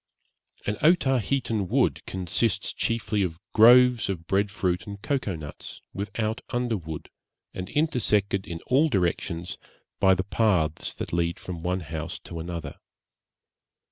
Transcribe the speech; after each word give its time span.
An 0.65 0.77
Otaheitan 0.81 1.67
wood 1.67 2.03
consists 2.07 2.73
chiefly 2.73 3.21
of 3.21 3.39
groves 3.53 4.09
of 4.09 4.25
bread 4.25 4.49
fruit 4.49 4.87
and 4.87 4.99
cocoa 4.99 5.35
nuts, 5.35 5.79
without 5.93 6.41
underwood, 6.49 7.07
and 7.53 7.69
intersected 7.69 8.47
in 8.47 8.61
all 8.65 8.89
directions 8.89 9.59
by 9.99 10.15
the 10.15 10.23
paths 10.23 10.91
that 10.95 11.13
lead 11.13 11.39
from 11.39 11.61
one 11.61 11.81
house 11.81 12.17
to 12.17 12.39
another. 12.39 12.79